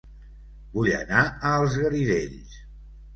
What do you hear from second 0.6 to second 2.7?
Vull anar a Els Garidells